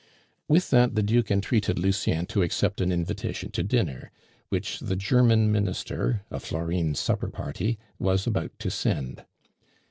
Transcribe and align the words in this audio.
With 0.47 0.71
that 0.71 0.95
the 0.95 1.03
Duke 1.03 1.29
entreated 1.29 1.77
Lucien 1.77 2.25
to 2.25 2.41
accept 2.41 2.81
an 2.81 2.91
invitation 2.91 3.51
to 3.51 3.61
dinner, 3.61 4.09
which 4.49 4.79
the 4.79 4.95
German 4.95 5.51
Minister 5.51 6.23
(of 6.31 6.41
Florine's 6.43 6.97
supper 6.99 7.29
party) 7.29 7.77
was 7.99 8.25
about 8.25 8.57
to 8.57 8.71
send. 8.71 9.23